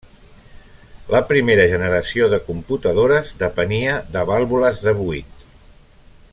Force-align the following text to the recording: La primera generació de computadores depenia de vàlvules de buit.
La 1.15 1.19
primera 1.31 1.67
generació 1.73 2.31
de 2.33 2.41
computadores 2.47 3.35
depenia 3.45 3.95
de 4.17 4.27
vàlvules 4.31 4.85
de 4.89 4.99
buit. 5.03 5.49